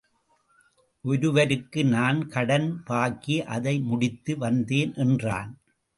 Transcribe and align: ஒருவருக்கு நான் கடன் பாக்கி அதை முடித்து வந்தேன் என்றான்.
ஒருவருக்கு 1.05 1.85
நான் 1.85 2.27
கடன் 2.27 2.67
பாக்கி 2.85 3.37
அதை 3.43 3.79
முடித்து 3.81 4.37
வந்தேன் 4.37 4.93
என்றான். 4.95 5.51